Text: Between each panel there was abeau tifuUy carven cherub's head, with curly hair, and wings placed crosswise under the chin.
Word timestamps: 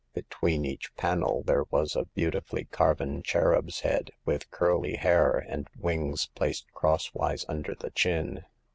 Between 0.15 0.65
each 0.65 0.95
panel 0.95 1.43
there 1.43 1.65
was 1.69 1.93
abeau 1.95 2.31
tifuUy 2.33 2.71
carven 2.71 3.21
cherub's 3.21 3.81
head, 3.81 4.09
with 4.25 4.49
curly 4.49 4.95
hair, 4.95 5.37
and 5.47 5.67
wings 5.77 6.31
placed 6.33 6.65
crosswise 6.73 7.45
under 7.47 7.75
the 7.75 7.91
chin. 7.91 8.43